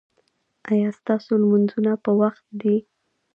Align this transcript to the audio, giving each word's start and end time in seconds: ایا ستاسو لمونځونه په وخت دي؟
ایا 0.71 0.89
ستاسو 0.99 1.31
لمونځونه 1.41 1.91
په 2.03 2.11
وخت 2.21 2.45
دي؟ 2.61 2.75